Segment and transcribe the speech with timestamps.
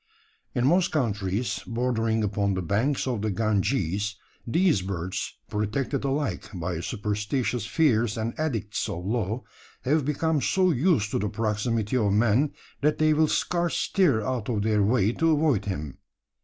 [0.55, 4.15] In most countries bordering upon the banks of the Ganges,
[4.47, 9.43] these birds, protected alike by superstitious fears and edicts of law,
[9.83, 12.51] have become so used to the proximity of man,
[12.81, 15.99] that they will scarce stir out of their way to avoid him.